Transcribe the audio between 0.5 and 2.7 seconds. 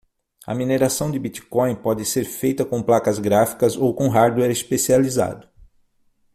mineração de Bitcoin pode ser feita